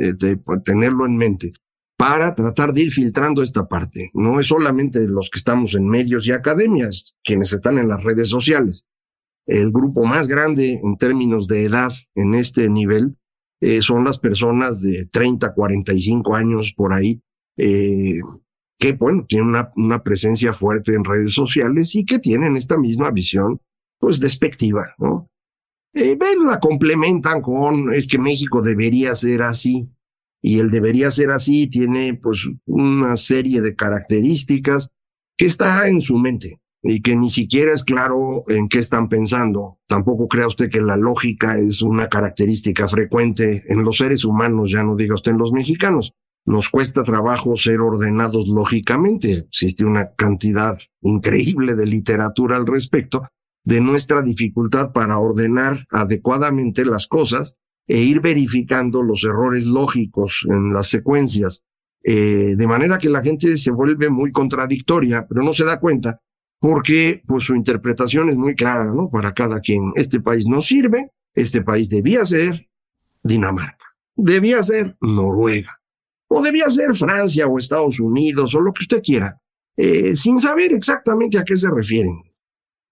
eh, 0.00 0.36
pues, 0.44 0.62
tenerlo 0.64 1.06
en 1.06 1.16
mente 1.16 1.52
para 1.96 2.34
tratar 2.34 2.72
de 2.72 2.82
ir 2.82 2.92
filtrando 2.92 3.42
esta 3.42 3.66
parte. 3.66 4.10
No 4.14 4.40
es 4.40 4.46
solamente 4.46 5.06
los 5.08 5.30
que 5.30 5.38
estamos 5.38 5.74
en 5.74 5.88
medios 5.88 6.26
y 6.26 6.32
academias, 6.32 7.16
quienes 7.24 7.52
están 7.52 7.78
en 7.78 7.88
las 7.88 8.02
redes 8.02 8.28
sociales. 8.28 8.88
El 9.46 9.70
grupo 9.70 10.04
más 10.04 10.28
grande 10.28 10.80
en 10.82 10.96
términos 10.96 11.46
de 11.46 11.64
edad 11.64 11.92
en 12.14 12.34
este 12.34 12.68
nivel 12.68 13.16
eh, 13.60 13.82
son 13.82 14.04
las 14.04 14.18
personas 14.18 14.80
de 14.80 15.06
30, 15.06 15.54
45 15.54 16.34
años 16.34 16.74
por 16.76 16.92
ahí, 16.92 17.22
eh, 17.56 18.20
que, 18.84 18.92
bueno, 18.92 19.24
tienen 19.26 19.48
una, 19.48 19.72
una 19.76 20.02
presencia 20.02 20.52
fuerte 20.52 20.94
en 20.94 21.04
redes 21.04 21.32
sociales 21.32 21.94
y 21.94 22.04
que 22.04 22.18
tienen 22.18 22.54
esta 22.54 22.76
misma 22.76 23.10
visión, 23.10 23.58
pues, 23.98 24.20
despectiva, 24.20 24.94
¿no? 24.98 25.30
Eh, 25.94 26.18
la 26.44 26.60
complementan 26.60 27.40
con, 27.40 27.94
es 27.94 28.06
que 28.06 28.18
México 28.18 28.60
debería 28.60 29.14
ser 29.14 29.40
así, 29.40 29.88
y 30.42 30.58
el 30.58 30.70
debería 30.70 31.10
ser 31.10 31.30
así 31.30 31.66
tiene, 31.66 32.12
pues, 32.12 32.46
una 32.66 33.16
serie 33.16 33.62
de 33.62 33.74
características 33.74 34.90
que 35.38 35.46
está 35.46 35.88
en 35.88 36.02
su 36.02 36.18
mente 36.18 36.60
y 36.82 37.00
que 37.00 37.16
ni 37.16 37.30
siquiera 37.30 37.72
es 37.72 37.84
claro 37.84 38.44
en 38.48 38.68
qué 38.68 38.80
están 38.80 39.08
pensando. 39.08 39.78
Tampoco 39.88 40.28
crea 40.28 40.46
usted 40.46 40.68
que 40.68 40.82
la 40.82 40.98
lógica 40.98 41.56
es 41.56 41.80
una 41.80 42.10
característica 42.10 42.86
frecuente 42.86 43.62
en 43.66 43.82
los 43.82 43.96
seres 43.96 44.26
humanos, 44.26 44.70
ya 44.70 44.82
no 44.84 44.94
diga 44.94 45.14
usted 45.14 45.32
en 45.32 45.38
los 45.38 45.52
mexicanos 45.52 46.12
nos 46.46 46.68
cuesta 46.68 47.02
trabajo 47.02 47.56
ser 47.56 47.80
ordenados 47.80 48.48
lógicamente. 48.48 49.46
Existe 49.48 49.84
una 49.84 50.12
cantidad 50.14 50.76
increíble 51.02 51.74
de 51.74 51.86
literatura 51.86 52.56
al 52.56 52.66
respecto 52.66 53.26
de 53.64 53.80
nuestra 53.80 54.22
dificultad 54.22 54.92
para 54.92 55.18
ordenar 55.18 55.86
adecuadamente 55.90 56.84
las 56.84 57.06
cosas 57.06 57.60
e 57.86 57.98
ir 57.98 58.20
verificando 58.20 59.02
los 59.02 59.24
errores 59.24 59.66
lógicos 59.66 60.46
en 60.48 60.70
las 60.70 60.88
secuencias, 60.88 61.64
eh, 62.02 62.54
de 62.56 62.66
manera 62.66 62.98
que 62.98 63.08
la 63.08 63.22
gente 63.22 63.56
se 63.56 63.70
vuelve 63.70 64.10
muy 64.10 64.32
contradictoria, 64.32 65.26
pero 65.26 65.42
no 65.42 65.52
se 65.52 65.64
da 65.64 65.80
cuenta 65.80 66.20
porque 66.60 67.22
pues 67.26 67.44
su 67.44 67.54
interpretación 67.54 68.30
es 68.30 68.36
muy 68.36 68.54
clara, 68.54 68.86
¿no? 68.86 69.10
Para 69.10 69.32
cada 69.32 69.60
quien. 69.60 69.92
Este 69.96 70.20
país 70.20 70.46
no 70.46 70.60
sirve, 70.60 71.10
este 71.34 71.62
país 71.62 71.90
debía 71.90 72.24
ser 72.24 72.68
Dinamarca, 73.22 73.84
debía 74.16 74.62
ser 74.62 74.96
Noruega, 75.00 75.80
o 76.36 76.42
debía 76.42 76.68
ser 76.68 76.94
Francia 76.96 77.46
o 77.46 77.58
Estados 77.58 78.00
Unidos 78.00 78.54
o 78.56 78.60
lo 78.60 78.72
que 78.72 78.82
usted 78.82 79.00
quiera, 79.00 79.40
eh, 79.76 80.16
sin 80.16 80.40
saber 80.40 80.72
exactamente 80.72 81.38
a 81.38 81.44
qué 81.44 81.56
se 81.56 81.70
refieren. 81.70 82.22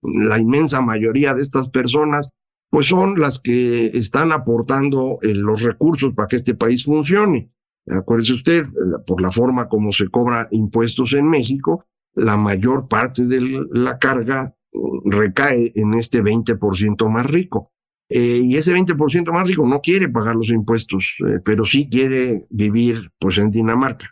La 0.02 0.38
inmensa 0.38 0.80
mayoría 0.80 1.34
de 1.34 1.42
estas 1.42 1.68
personas 1.68 2.30
pues 2.70 2.86
son 2.86 3.20
las 3.20 3.40
que 3.40 3.86
están 3.88 4.30
aportando 4.30 5.18
eh, 5.22 5.34
los 5.34 5.62
recursos 5.62 6.14
para 6.14 6.28
que 6.28 6.36
este 6.36 6.54
país 6.54 6.84
funcione. 6.84 7.50
Acuérdese 7.90 8.32
usted, 8.34 8.64
por 9.06 9.20
la 9.20 9.32
forma 9.32 9.68
como 9.68 9.90
se 9.90 10.08
cobra 10.08 10.46
impuestos 10.52 11.12
en 11.12 11.28
México, 11.28 11.84
la 12.14 12.36
mayor 12.36 12.86
parte 12.86 13.24
de 13.24 13.66
la 13.72 13.98
carga 13.98 14.54
mm, 14.72 15.10
recae 15.10 15.72
en 15.74 15.94
este 15.94 16.22
20% 16.22 17.10
más 17.10 17.26
rico. 17.26 17.71
Eh, 18.14 18.42
y 18.44 18.56
ese 18.56 18.74
20% 18.74 19.32
más 19.32 19.48
rico 19.48 19.66
no 19.66 19.80
quiere 19.80 20.06
pagar 20.06 20.36
los 20.36 20.50
impuestos, 20.50 21.16
eh, 21.26 21.38
pero 21.42 21.64
sí 21.64 21.88
quiere 21.88 22.44
vivir 22.50 23.10
pues 23.18 23.38
en 23.38 23.50
Dinamarca. 23.50 24.06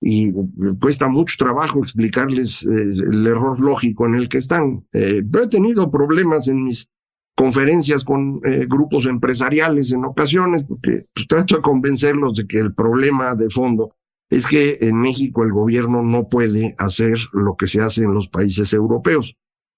Y 0.00 0.32
cuesta 0.80 1.08
mucho 1.08 1.36
trabajo 1.38 1.78
explicarles 1.78 2.62
eh, 2.64 2.70
el 2.70 3.26
error 3.26 3.60
lógico 3.60 4.06
en 4.06 4.14
el 4.14 4.30
que 4.30 4.38
están. 4.38 4.86
pero 4.90 5.44
he 5.44 5.48
tenido 5.48 5.90
problemas 5.90 6.48
en 6.48 6.64
mis 6.64 6.90
conferencias 7.36 8.02
con 8.02 8.40
grupos 8.40 9.06
empresariales 9.06 9.92
en 9.92 10.04
ocasiones, 10.04 10.62
porque 10.62 11.06
pues, 11.12 11.26
trato 11.26 11.56
de 11.56 11.62
convencerlos 11.62 12.36
de 12.36 12.46
que 12.46 12.58
el 12.58 12.72
problema 12.74 13.34
de 13.34 13.50
fondo 13.50 13.94
es 14.30 14.46
que 14.46 14.78
en 14.80 15.00
México 15.00 15.42
el 15.42 15.52
gobierno 15.52 16.02
no 16.02 16.28
puede 16.28 16.74
hacer 16.78 17.18
lo 17.32 17.56
que 17.56 17.66
se 17.66 17.82
hace 17.82 18.04
en 18.04 18.14
los 18.14 18.28
países 18.28 18.72
europeos. 18.72 19.36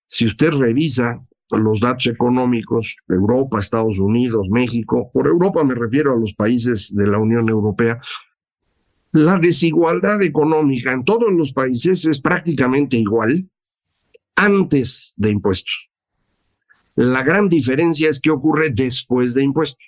Si 0.09 0.27
usted 0.27 0.51
revisa 0.53 1.26
los 1.51 1.81
datos 1.81 2.07
económicos, 2.07 2.97
Europa, 3.09 3.61
Estados 3.61 4.01
Unidos, 4.01 4.49
México, 4.51 5.11
por 5.13 5.27
Europa 5.27 5.63
me 5.65 5.75
refiero 5.75 6.13
a 6.13 6.19
los 6.19 6.35
países 6.35 6.95
de 6.95 7.07
la 7.07 7.19
Unión 7.19 7.49
Europea, 7.49 8.01
la 9.13 9.39
desigualdad 9.39 10.23
económica 10.23 10.93
en 10.93 11.05
todos 11.05 11.33
los 11.33 11.53
países 11.53 12.05
es 12.05 12.21
prácticamente 12.21 12.97
igual 12.97 13.49
antes 14.35 15.15
de 15.17 15.31
impuestos. 15.31 15.89
La 16.97 17.23
gran 17.23 17.49
diferencia 17.49 18.09
es 18.09 18.21
que 18.21 18.31
ocurre 18.31 18.71
después 18.71 19.35
de 19.35 19.43
impuestos. 19.43 19.85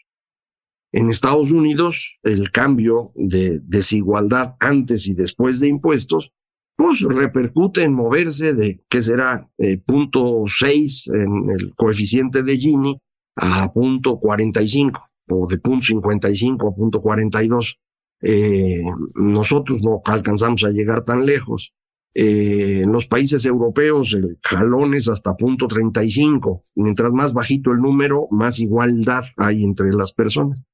En 0.92 1.10
Estados 1.10 1.52
Unidos, 1.52 2.18
el 2.22 2.50
cambio 2.50 3.12
de 3.14 3.60
desigualdad 3.62 4.54
antes 4.60 5.06
y 5.06 5.14
después 5.14 5.60
de 5.60 5.68
impuestos, 5.68 6.32
pues 6.78 7.00
repercute 7.00 7.82
en 7.82 7.92
moverse 7.92 8.54
de, 8.54 8.84
¿qué 8.88 9.02
será? 9.02 9.50
Eh, 9.58 9.78
punto 9.84 10.44
6 10.46 11.08
en 11.12 11.50
el 11.50 11.74
coeficiente 11.74 12.44
de 12.44 12.56
Gini 12.56 12.96
a 13.34 13.72
punto 13.72 14.20
45 14.20 15.00
o 15.28 15.48
de 15.48 15.58
punto 15.58 15.86
55 15.86 16.68
a 16.68 16.74
punto 16.76 17.00
42. 17.00 17.80
Eh, 18.22 18.84
nosotros 19.16 19.82
no 19.82 20.00
alcanzamos 20.04 20.62
a 20.62 20.70
llegar 20.70 21.04
tan 21.04 21.26
lejos. 21.26 21.74
Eh, 22.14 22.82
en 22.84 22.92
los 22.92 23.08
países 23.08 23.44
europeos 23.44 24.14
el 24.14 24.38
jalón 24.40 24.94
es 24.94 25.08
hasta 25.08 25.36
punto 25.36 25.66
35. 25.66 26.62
Mientras 26.76 27.10
más 27.10 27.32
bajito 27.32 27.72
el 27.72 27.78
número, 27.78 28.28
más 28.30 28.60
igualdad 28.60 29.24
hay 29.36 29.64
entre 29.64 29.90
las 29.90 30.12
personas. 30.12 30.64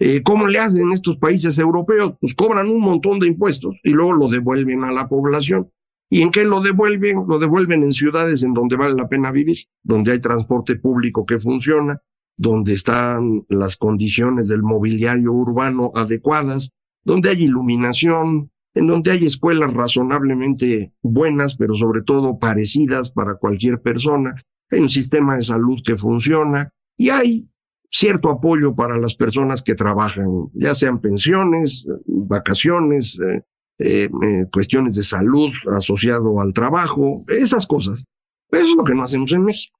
Eh, 0.00 0.22
¿Cómo 0.22 0.46
le 0.46 0.58
hacen 0.58 0.92
estos 0.92 1.16
países 1.18 1.58
europeos? 1.58 2.14
Pues 2.20 2.34
cobran 2.34 2.68
un 2.68 2.80
montón 2.80 3.18
de 3.18 3.26
impuestos 3.26 3.76
y 3.82 3.90
luego 3.90 4.12
lo 4.12 4.28
devuelven 4.28 4.84
a 4.84 4.92
la 4.92 5.08
población. 5.08 5.70
¿Y 6.10 6.22
en 6.22 6.30
qué 6.30 6.44
lo 6.44 6.60
devuelven? 6.60 7.24
Lo 7.28 7.38
devuelven 7.38 7.82
en 7.82 7.92
ciudades 7.92 8.42
en 8.42 8.54
donde 8.54 8.76
vale 8.76 8.94
la 8.94 9.08
pena 9.08 9.32
vivir, 9.32 9.58
donde 9.82 10.12
hay 10.12 10.20
transporte 10.20 10.76
público 10.76 11.26
que 11.26 11.38
funciona, 11.38 12.00
donde 12.36 12.74
están 12.74 13.44
las 13.48 13.76
condiciones 13.76 14.48
del 14.48 14.62
mobiliario 14.62 15.32
urbano 15.32 15.90
adecuadas, 15.94 16.72
donde 17.04 17.30
hay 17.30 17.44
iluminación, 17.44 18.50
en 18.74 18.86
donde 18.86 19.10
hay 19.10 19.26
escuelas 19.26 19.74
razonablemente 19.74 20.92
buenas, 21.02 21.56
pero 21.56 21.74
sobre 21.74 22.02
todo 22.02 22.38
parecidas 22.38 23.10
para 23.10 23.34
cualquier 23.34 23.82
persona, 23.82 24.36
hay 24.70 24.80
un 24.80 24.88
sistema 24.88 25.36
de 25.36 25.42
salud 25.42 25.80
que 25.84 25.96
funciona 25.96 26.70
y 26.96 27.10
hay 27.10 27.48
cierto 27.90 28.30
apoyo 28.30 28.74
para 28.74 28.98
las 28.98 29.14
personas 29.14 29.62
que 29.62 29.74
trabajan, 29.74 30.26
ya 30.54 30.74
sean 30.74 31.00
pensiones, 31.00 31.86
vacaciones, 32.06 33.18
eh, 33.20 33.42
eh, 33.78 34.04
eh, 34.04 34.46
cuestiones 34.52 34.96
de 34.96 35.02
salud 35.02 35.50
asociado 35.74 36.40
al 36.40 36.52
trabajo, 36.52 37.24
esas 37.28 37.66
cosas. 37.66 38.04
Eso 38.50 38.70
es 38.70 38.76
lo 38.76 38.84
que 38.84 38.94
no 38.94 39.02
hacemos 39.02 39.32
en 39.32 39.44
México. 39.44 39.78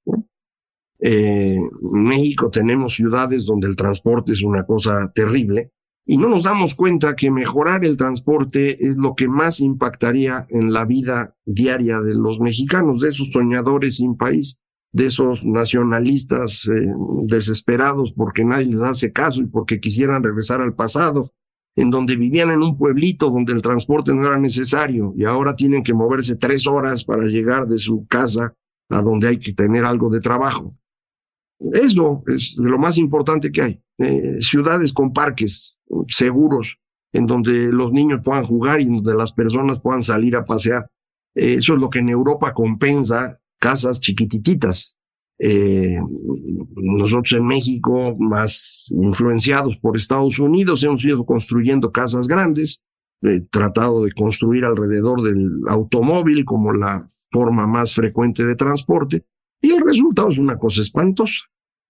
en 1.01 1.69
México 1.81 2.49
tenemos 2.49 2.93
ciudades 2.93 3.45
donde 3.45 3.67
el 3.67 3.75
transporte 3.75 4.33
es 4.33 4.43
una 4.43 4.65
cosa 4.65 5.11
terrible 5.13 5.71
y 6.05 6.17
no 6.17 6.27
nos 6.27 6.43
damos 6.43 6.73
cuenta 6.75 7.15
que 7.15 7.29
mejorar 7.29 7.85
el 7.85 7.95
transporte 7.95 8.83
es 8.85 8.95
lo 8.97 9.13
que 9.15 9.27
más 9.27 9.59
impactaría 9.59 10.47
en 10.49 10.73
la 10.73 10.83
vida 10.83 11.35
diaria 11.45 12.01
de 12.01 12.15
los 12.15 12.39
mexicanos, 12.39 12.99
de 12.99 13.09
esos 13.09 13.31
soñadores 13.31 13.97
sin 13.97 14.17
país, 14.17 14.59
de 14.91 15.07
esos 15.07 15.45
nacionalistas 15.45 16.67
eh, 16.67 16.91
desesperados 17.23 18.11
porque 18.13 18.43
nadie 18.43 18.67
les 18.67 18.81
hace 18.81 19.11
caso 19.11 19.41
y 19.41 19.45
porque 19.45 19.79
quisieran 19.79 20.23
regresar 20.23 20.61
al 20.61 20.73
pasado, 20.73 21.29
en 21.75 21.91
donde 21.91 22.15
vivían 22.15 22.49
en 22.49 22.61
un 22.61 22.75
pueblito 22.75 23.29
donde 23.29 23.53
el 23.53 23.61
transporte 23.61 24.13
no 24.13 24.25
era 24.25 24.37
necesario 24.37 25.13
y 25.15 25.25
ahora 25.25 25.53
tienen 25.53 25.83
que 25.83 25.93
moverse 25.93 26.35
tres 26.35 26.67
horas 26.67 27.03
para 27.05 27.23
llegar 27.23 27.67
de 27.67 27.77
su 27.77 28.05
casa 28.07 28.53
a 28.89 29.01
donde 29.01 29.27
hay 29.27 29.37
que 29.37 29.53
tener 29.53 29.85
algo 29.85 30.09
de 30.09 30.19
trabajo. 30.19 30.75
Eso 31.59 32.23
es 32.27 32.55
lo 32.57 32.77
más 32.77 32.97
importante 32.97 33.51
que 33.51 33.61
hay. 33.61 33.81
Eh, 33.97 34.37
ciudades 34.41 34.93
con 34.93 35.13
parques 35.13 35.77
seguros, 36.07 36.79
en 37.11 37.25
donde 37.25 37.71
los 37.71 37.91
niños 37.91 38.21
puedan 38.23 38.43
jugar 38.43 38.81
y 38.81 38.85
donde 38.85 39.13
las 39.13 39.33
personas 39.33 39.79
puedan 39.79 40.03
salir 40.03 40.35
a 40.35 40.45
pasear. 40.45 40.89
Eh, 41.35 41.55
eso 41.55 41.73
es 41.73 41.79
lo 41.79 41.89
que 41.89 41.99
en 41.99 42.09
Europa 42.09 42.53
compensa 42.53 43.38
casas 43.59 43.99
chiquititas. 43.99 44.97
Eh, 45.37 45.99
nosotros 46.75 47.33
en 47.33 47.45
México, 47.45 48.15
más 48.17 48.87
influenciados 48.89 49.77
por 49.77 49.95
Estados 49.95 50.39
Unidos, 50.39 50.83
hemos 50.83 51.05
ido 51.05 51.25
construyendo 51.25 51.91
casas 51.91 52.27
grandes, 52.27 52.83
tratado 53.51 54.03
de 54.03 54.11
construir 54.13 54.65
alrededor 54.65 55.21
del 55.21 55.61
automóvil 55.67 56.45
como 56.45 56.73
la 56.73 57.07
forma 57.31 57.67
más 57.67 57.93
frecuente 57.93 58.45
de 58.45 58.55
transporte, 58.55 59.25
y 59.61 59.71
el 59.71 59.81
resultado 59.81 60.29
es 60.29 60.37
una 60.37 60.57
cosa 60.57 60.81
espantosa. 60.81 61.39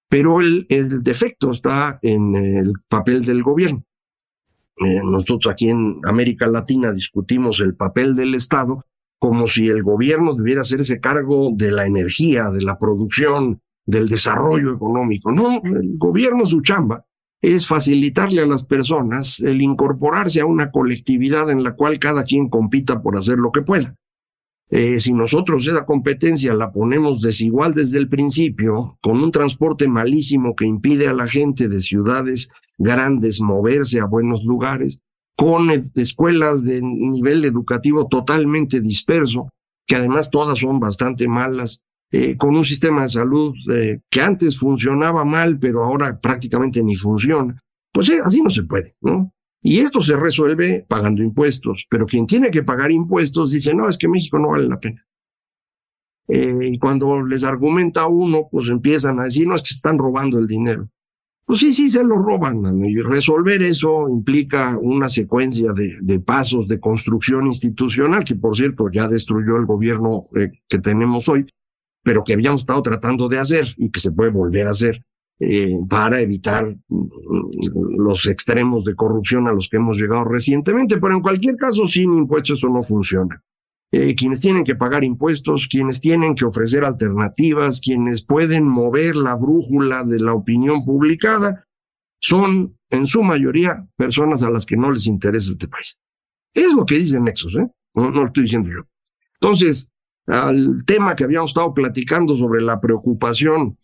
Pero 0.10 0.42
el, 0.42 0.66
el 0.70 1.04
defecto 1.04 1.52
está 1.52 2.00
en 2.02 2.36
el 2.36 2.74
papel 2.88 3.24
del 3.24 3.44
gobierno. 3.44 3.84
Eh, 4.78 5.02
nosotros 5.04 5.52
aquí 5.52 5.70
en 5.70 6.00
América 6.04 6.48
Latina 6.48 6.92
discutimos 6.92 7.60
el 7.60 7.76
papel 7.76 8.16
del 8.16 8.34
Estado 8.34 8.86
como 9.20 9.48
si 9.48 9.68
el 9.68 9.84
gobierno 9.84 10.34
debiera 10.34 10.62
hacerse 10.62 11.00
cargo 11.00 11.50
de 11.54 11.72
la 11.72 11.86
energía, 11.86 12.50
de 12.50 12.62
la 12.62 12.80
producción, 12.80 13.62
del 13.86 14.08
desarrollo 14.08 14.74
económico. 14.74 15.32
No, 15.32 15.60
el 15.64 15.98
gobierno 15.98 16.46
su 16.46 16.62
chamba 16.62 17.06
es 17.42 17.68
facilitarle 17.68 18.42
a 18.42 18.48
las 18.48 18.66
personas 18.66 19.40
el 19.40 19.62
incorporarse 19.62 20.42
a 20.42 20.46
una 20.46 20.72
colectividad 20.72 21.50
en 21.50 21.64
la 21.64 21.76
cual 21.76 22.00
cada 22.00 22.24
quien 22.24 22.50
compita 22.50 23.02
por 23.02 23.18
hacer 23.18 23.38
lo 23.38 23.52
que 23.52 23.62
pueda. 23.62 23.96
Eh, 24.72 25.00
si 25.00 25.14
nosotros 25.14 25.66
esa 25.68 25.86
competencia 25.86 26.54
la 26.54 26.72
ponemos 26.72 27.22
desigual 27.22 27.74
desde 27.74 27.98
el 27.98 28.08
principio, 28.08 28.98
con 29.02 29.24
un 29.24 29.32
transporte 29.32 29.88
malísimo 29.88 30.56
que 30.56 30.66
impide 30.66 31.08
a 31.08 31.14
la 31.14 31.28
gente 31.28 31.68
de 31.68 31.80
ciudades 31.80 32.50
grandes 32.78 33.42
moverse 33.42 34.00
a 34.00 34.06
buenos 34.06 34.44
lugares, 34.44 35.02
con 35.40 35.70
escuelas 35.70 36.66
de 36.66 36.82
nivel 36.82 37.46
educativo 37.46 38.08
totalmente 38.08 38.82
disperso, 38.82 39.48
que 39.88 39.96
además 39.96 40.30
todas 40.30 40.60
son 40.60 40.82
bastante 40.82 41.30
malas, 41.30 41.82
eh, 42.12 42.36
con 42.36 42.58
un 42.58 42.66
sistema 42.66 43.04
de 43.04 43.08
salud 43.08 43.56
eh, 43.74 44.02
que 44.10 44.20
antes 44.20 44.60
funcionaba 44.60 45.24
mal, 45.24 45.58
pero 45.58 45.82
ahora 45.82 46.20
prácticamente 46.20 46.84
ni 46.84 46.98
funciona, 46.98 47.58
pues 47.94 48.12
así 48.22 48.42
no 48.42 48.50
se 48.50 48.64
puede, 48.64 48.98
¿no? 49.00 49.32
Y 49.62 49.80
esto 49.80 50.02
se 50.02 50.18
resuelve 50.18 50.86
pagando 50.90 51.24
impuestos, 51.24 51.86
pero 51.90 52.06
quien 52.06 52.26
tiene 52.26 52.52
que 52.52 52.64
pagar 52.64 52.92
impuestos 52.92 53.52
dice, 53.52 53.74
no, 53.74 53.88
es 53.88 53.98
que 53.98 54.10
México 54.10 54.40
no 54.40 54.50
vale 54.50 54.68
la 54.68 54.78
pena. 54.82 55.08
Eh, 56.28 56.54
y 56.70 56.78
cuando 56.80 57.24
les 57.24 57.46
argumenta 57.46 58.08
uno, 58.08 58.50
pues 58.52 58.68
empiezan 58.68 59.22
a 59.22 59.24
decir, 59.24 59.48
no, 59.48 59.56
es 59.56 59.62
que 59.62 59.74
están 59.74 59.98
robando 59.98 60.38
el 60.38 60.48
dinero. 60.48 60.90
Pues 61.50 61.62
sí, 61.62 61.74
sí, 61.74 61.90
se 61.90 62.04
lo 62.04 62.16
roban. 62.20 62.86
Y 62.86 62.98
resolver 62.98 63.64
eso 63.64 64.08
implica 64.08 64.78
una 64.80 65.10
secuencia 65.10 65.74
de, 65.74 66.20
pasos 66.20 66.68
de 66.68 66.80
construcción 66.80 67.48
institucional, 67.48 68.24
que 68.24 68.36
por 68.36 68.56
cierto 68.56 68.88
ya 68.92 69.08
destruyó 69.08 69.58
el 69.58 69.66
gobierno 69.66 70.26
eh, 70.36 70.52
que 70.68 70.78
tenemos 70.78 71.28
hoy, 71.28 71.48
pero 72.04 72.24
que 72.24 72.34
habíamos 72.34 72.62
estado 72.62 72.84
tratando 72.84 73.28
de 73.28 73.40
hacer 73.40 73.66
y 73.78 73.90
que 73.90 74.00
se 74.00 74.12
puede 74.12 74.30
volver 74.30 74.68
a 74.68 74.70
hacer. 74.70 75.04
Eh, 75.40 75.72
para 75.90 76.22
evitar 76.22 76.68
mm, 76.88 77.08
los 77.98 78.28
extremos 78.28 78.86
de 78.86 78.94
corrupción 78.94 79.48
a 79.48 79.52
los 79.52 79.70
que 79.70 79.78
hemos 79.78 79.98
llegado 79.98 80.26
recientemente, 80.26 81.00
pero 81.00 81.16
en 81.16 81.22
cualquier 81.22 81.56
caso, 81.56 81.88
sin 81.88 82.14
impuestos 82.14 82.60
eso 82.60 82.70
no 82.70 82.84
funciona. 82.84 83.42
Eh, 83.92 84.14
quienes 84.14 84.42
tienen 84.42 84.64
que 84.64 84.76
pagar 84.76 85.04
impuestos, 85.04 85.68
quienes 85.68 86.00
tienen 86.00 86.36
que 86.36 86.46
ofrecer 86.46 86.84
alternativas, 86.86 87.82
quienes 87.82 88.24
pueden 88.24 88.68
mover 88.68 89.16
la 89.16 89.34
brújula 89.36 90.04
de 90.04 90.20
la 90.20 90.34
opinión 90.34 90.80
publicada, 90.86 91.66
son 92.22 92.78
en 92.92 93.08
su 93.08 93.24
mayoría 93.24 93.88
personas 93.96 94.44
a 94.44 94.50
las 94.50 94.66
que 94.66 94.78
no 94.78 94.92
les 94.92 95.08
interesa 95.08 95.52
este 95.52 95.68
país. 95.68 95.98
Es 96.54 96.74
lo 96.74 96.86
que 96.86 96.96
dice 96.96 97.20
Nexos, 97.20 97.56
¿eh? 97.56 97.68
no 97.96 98.12
lo 98.12 98.28
estoy 98.28 98.44
diciendo 98.44 98.70
yo. 98.70 98.82
Entonces, 99.42 99.92
al 100.28 100.84
tema 100.86 101.16
que 101.16 101.24
habíamos 101.24 101.52
estado 101.52 101.74
platicando 101.74 102.36
sobre 102.36 102.62
la 102.62 102.80
preocupación 102.80 103.78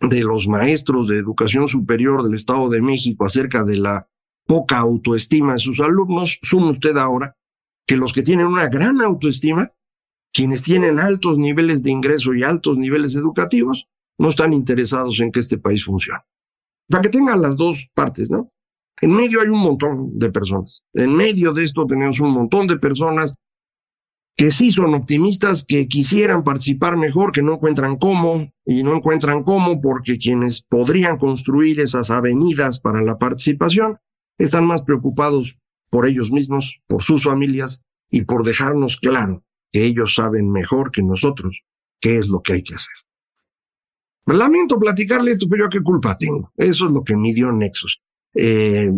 de 0.00 0.22
los 0.22 0.48
maestros 0.48 1.08
de 1.08 1.18
educación 1.18 1.66
superior 1.66 2.22
del 2.22 2.34
Estado 2.34 2.68
de 2.68 2.80
México 2.80 3.26
acerca 3.26 3.64
de 3.64 3.76
la 3.76 4.08
poca 4.46 4.78
autoestima 4.78 5.52
de 5.52 5.58
sus 5.58 5.80
alumnos, 5.80 6.38
sume 6.42 6.70
usted 6.70 6.96
ahora 6.96 7.36
que 7.88 7.96
los 7.96 8.12
que 8.12 8.22
tienen 8.22 8.46
una 8.46 8.68
gran 8.68 9.00
autoestima, 9.00 9.72
quienes 10.30 10.62
tienen 10.62 11.00
altos 11.00 11.38
niveles 11.38 11.82
de 11.82 11.90
ingreso 11.90 12.34
y 12.34 12.42
altos 12.42 12.76
niveles 12.76 13.16
educativos, 13.16 13.88
no 14.18 14.28
están 14.28 14.52
interesados 14.52 15.18
en 15.20 15.32
que 15.32 15.40
este 15.40 15.56
país 15.56 15.86
funcione. 15.86 16.20
Para 16.86 17.02
que 17.02 17.08
tengan 17.08 17.40
las 17.40 17.56
dos 17.56 17.88
partes, 17.94 18.30
¿no? 18.30 18.52
En 19.00 19.14
medio 19.14 19.40
hay 19.40 19.48
un 19.48 19.60
montón 19.60 20.18
de 20.18 20.30
personas. 20.30 20.84
En 20.92 21.14
medio 21.14 21.52
de 21.54 21.64
esto 21.64 21.86
tenemos 21.86 22.20
un 22.20 22.30
montón 22.30 22.66
de 22.66 22.78
personas 22.78 23.36
que 24.36 24.50
sí 24.50 24.70
son 24.70 24.94
optimistas, 24.94 25.64
que 25.64 25.88
quisieran 25.88 26.44
participar 26.44 26.96
mejor, 26.98 27.32
que 27.32 27.42
no 27.42 27.54
encuentran 27.54 27.96
cómo, 27.96 28.50
y 28.66 28.82
no 28.82 28.94
encuentran 28.96 29.42
cómo 29.44 29.80
porque 29.80 30.18
quienes 30.18 30.62
podrían 30.62 31.16
construir 31.16 31.80
esas 31.80 32.10
avenidas 32.10 32.80
para 32.80 33.02
la 33.02 33.16
participación 33.16 33.98
están 34.36 34.66
más 34.66 34.82
preocupados 34.82 35.58
por 35.90 36.06
ellos 36.06 36.30
mismos, 36.30 36.80
por 36.86 37.02
sus 37.02 37.24
familias 37.24 37.84
y 38.10 38.22
por 38.22 38.44
dejarnos 38.44 38.98
claro 38.98 39.44
que 39.72 39.84
ellos 39.84 40.14
saben 40.14 40.50
mejor 40.50 40.90
que 40.90 41.02
nosotros 41.02 41.62
qué 42.00 42.18
es 42.18 42.28
lo 42.28 42.42
que 42.42 42.54
hay 42.54 42.62
que 42.62 42.74
hacer. 42.74 42.94
Lamento 44.26 44.78
platicarle 44.78 45.30
esto, 45.30 45.46
pero 45.48 45.68
qué 45.68 45.80
culpa 45.80 46.16
tengo. 46.16 46.52
Eso 46.56 46.86
es 46.86 46.92
lo 46.92 47.02
que 47.02 47.16
midió 47.16 47.50
Nexus. 47.50 48.02
Eh, 48.34 48.90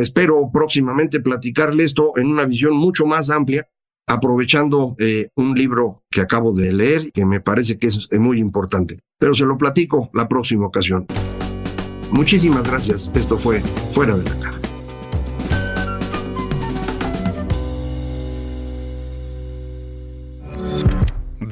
espero 0.00 0.50
próximamente 0.52 1.20
platicarle 1.20 1.84
esto 1.84 2.12
en 2.16 2.26
una 2.26 2.46
visión 2.46 2.74
mucho 2.74 3.06
más 3.06 3.30
amplia 3.30 3.68
aprovechando 4.06 4.96
eh, 4.98 5.28
un 5.34 5.54
libro 5.54 6.02
que 6.10 6.22
acabo 6.22 6.52
de 6.52 6.72
leer 6.72 7.12
que 7.12 7.26
me 7.26 7.40
parece 7.40 7.78
que 7.78 7.88
es 7.88 8.08
muy 8.18 8.38
importante. 8.38 9.00
Pero 9.18 9.34
se 9.34 9.44
lo 9.44 9.58
platico 9.58 10.10
la 10.14 10.26
próxima 10.26 10.66
ocasión. 10.66 11.06
Muchísimas 12.10 12.68
gracias. 12.68 13.12
Esto 13.14 13.36
fue 13.36 13.60
Fuera 13.60 14.16
de 14.16 14.24
la 14.24 14.40
Caja. 14.40 14.67